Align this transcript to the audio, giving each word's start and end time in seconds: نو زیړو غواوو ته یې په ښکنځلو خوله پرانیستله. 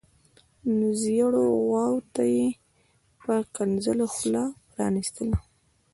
نو 0.77 0.87
زیړو 1.01 1.41
غواوو 1.65 2.07
ته 2.13 2.23
یې 2.33 2.45
په 3.23 3.33
ښکنځلو 3.47 4.05
خوله 4.13 4.43
پرانیستله. 4.69 5.37